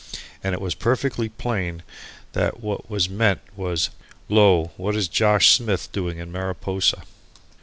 [0.43, 1.83] and it was perfectly plain
[2.31, 3.91] that what was meant was,
[4.29, 7.03] "Lo, what is Josh Smith doing in Mariposa?"